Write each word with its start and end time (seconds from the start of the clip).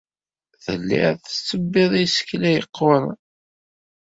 Telliḍ 0.63 1.15
tettebbiḍ 1.21 1.91
isekla 2.05 2.49
yeqquren. 2.55 3.05